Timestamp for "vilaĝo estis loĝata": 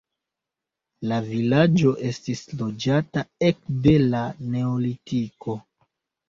1.27-3.25